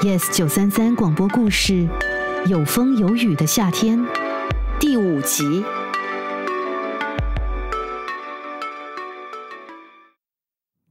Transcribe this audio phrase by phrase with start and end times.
[0.00, 1.88] Yes 九三三广播故事，
[2.48, 3.98] 有风有雨的夏天，
[4.78, 5.64] 第五集。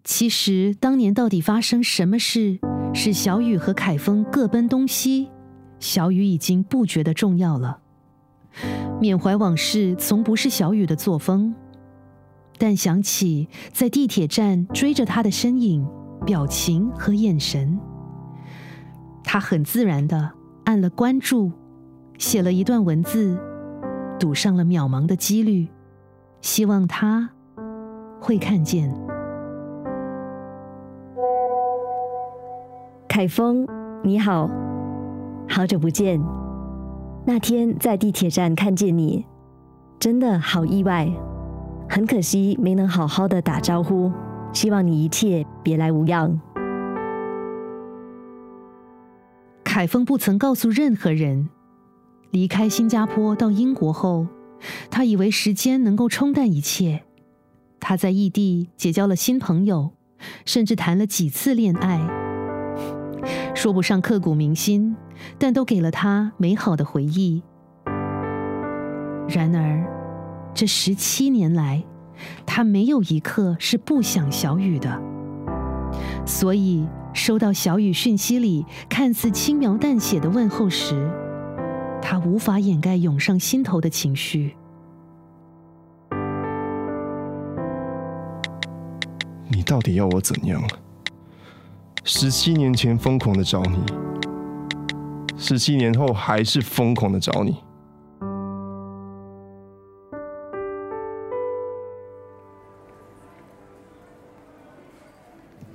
[0.04, 2.60] 其实当年到底发生什么事，
[2.94, 5.30] 使小雨和凯风各奔东西，
[5.80, 7.80] 小雨已经不觉得重要了。
[9.00, 11.56] 缅怀往事，从不是小雨的作风。
[12.58, 15.88] 但想起在地铁站追着他的身影、
[16.26, 17.80] 表情和眼神，
[19.30, 20.32] 他很自然的
[20.64, 21.52] 按了关注，
[22.18, 23.38] 写了一段文字，
[24.18, 25.68] 赌上了渺茫的几率，
[26.40, 27.30] 希望他
[28.22, 28.90] 会看见。
[33.10, 33.68] 凯峰，
[34.02, 34.50] 你好，
[35.50, 36.24] 好久不见。
[37.26, 39.26] 那天在地铁站看见你，
[40.00, 41.06] 真的好意外。
[41.90, 44.10] 很可惜没能好好的打招呼，
[44.54, 46.40] 希望你一切别来无恙。
[49.78, 51.50] 凯峰不曾告诉任何人，
[52.32, 54.26] 离开新加坡到英国后，
[54.90, 57.04] 他以为时间能够冲淡一切。
[57.80, 59.92] 他在异地结交了新朋友，
[60.46, 62.02] 甚至谈了几次恋爱，
[63.54, 64.96] 说不上刻骨铭心，
[65.38, 67.44] 但都给了他美好的回忆。
[69.30, 69.86] 然而。
[70.56, 71.84] 这十七年来，
[72.48, 75.00] 他没有一刻是不想小雨的。
[76.26, 81.10] 所以，收到小雨讯息里看似轻描淡写的问候时，
[82.00, 84.56] 他无法掩盖涌上心头的情绪。
[89.50, 90.62] 你到底要我怎样？
[92.04, 93.84] 十七年前疯狂的找你，
[95.36, 97.58] 十七年后还是疯狂的找你。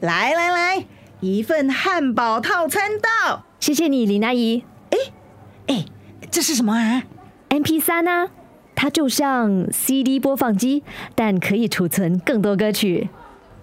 [0.01, 0.52] 来来来，
[1.23, 4.65] 一份汉堡套餐到，谢谢你，林阿姨。
[4.91, 4.99] 哎
[5.69, 5.85] 哎，
[6.33, 7.05] 这是什么啊
[7.49, 8.29] ？M P 三呢？
[8.75, 10.83] 它就像 C D 播放机，
[11.15, 13.09] 但可以储存更多歌曲。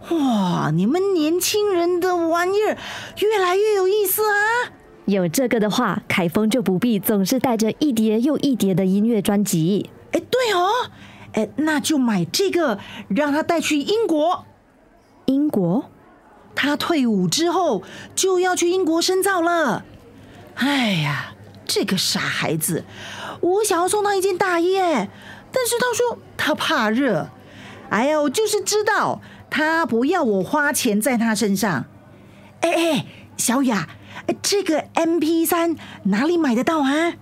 [0.10, 2.78] 哇，你们年轻人的玩意儿
[3.18, 4.72] 越来越有意思啊！
[5.04, 9.90] 有这个的话，凯峰就不必总是带着一叠又一叠的音乐专辑。
[10.14, 10.70] 哎，对哦，
[11.34, 12.80] 哎，那就买这个，
[13.10, 14.46] 让他带去英国。
[15.26, 15.90] 英国？
[16.56, 17.84] 他退伍之后
[18.16, 19.86] 就要去英国深造了。
[20.56, 21.34] 哎呀，
[21.66, 22.84] 这个傻孩子！
[23.42, 27.30] 我想要送他一件大衣，但是他说他怕热。
[27.90, 31.86] 哎呀，我就是知道他不要我花钱在他身上。
[32.60, 33.06] 哎哎，
[33.38, 33.88] 小雅，
[34.42, 37.14] 这个 M P 三哪里买得到啊？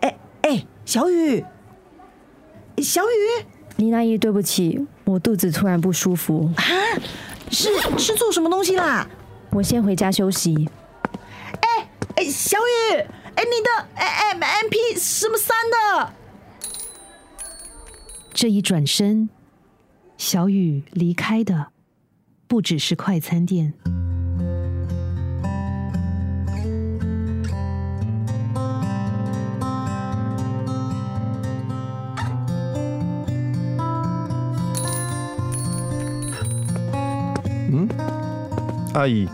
[0.00, 1.44] 哎哎，小雨，
[2.78, 3.44] 小雨，
[3.76, 6.48] 林阿姨，对不起，我肚子突然不舒服。
[6.56, 6.62] 啊？
[7.50, 9.06] 是是做什么东西啦？
[9.50, 10.68] 我先回家休息。
[11.60, 12.96] 哎哎，小雨，
[13.34, 16.12] 哎，你的 M M P 什么三的？
[18.32, 19.28] 这一转身，
[20.16, 21.72] 小雨离开的
[22.46, 23.74] 不只是快餐店。
[38.92, 39.28] 阿姨，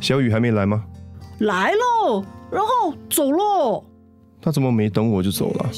[0.00, 0.84] 小雨还没来吗？
[1.38, 3.82] 来喽，然后走喽。
[4.42, 5.70] 他怎么没等我就走了？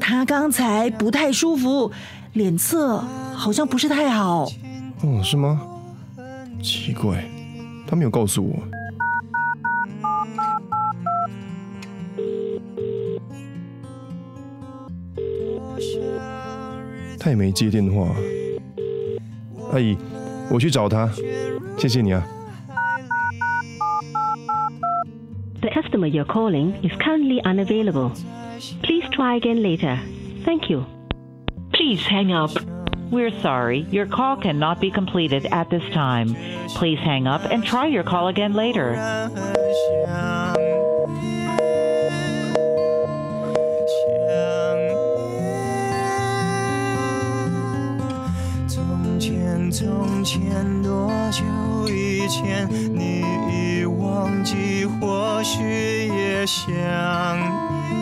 [0.00, 1.90] 他刚才不太舒服，
[2.32, 2.98] 脸色
[3.34, 4.46] 好像不是太好。
[5.02, 5.60] 哦，是吗？
[6.62, 7.22] 奇怪，
[7.86, 8.56] 他没有告诉我。
[17.18, 18.08] 他也没接电话。
[19.72, 19.96] 阿姨，
[20.50, 21.08] 我去找他。
[21.81, 22.23] 谢谢你啊。
[25.61, 28.11] The customer you're calling is currently unavailable.
[28.83, 29.97] Please try again later.
[30.45, 30.85] Thank you.
[31.73, 32.51] Please hang up.
[33.11, 36.35] We're sorry, your call cannot be completed at this time.
[36.75, 38.95] Please hang up and try your call again later.
[55.42, 55.62] 许
[56.06, 56.70] 也想
[57.90, 57.98] 念，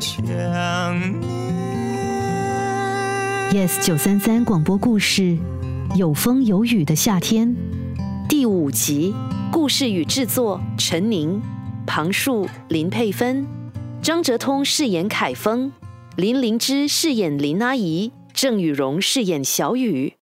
[0.00, 1.32] 想念。
[3.52, 5.38] Yes 九三三广播故事，
[5.94, 7.54] 有风有雨的夏天，
[8.28, 9.14] 第五集，
[9.52, 11.40] 故事与制作陈宁，
[11.86, 13.46] 庞树林佩芬，
[14.02, 15.72] 张哲通饰演凯峰，
[16.16, 18.12] 林灵芝饰演林阿姨。
[18.32, 20.14] 郑雨荣饰演小雨。